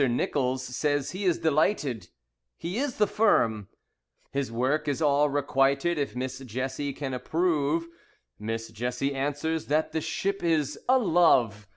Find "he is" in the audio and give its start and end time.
1.11-1.37, 2.57-2.95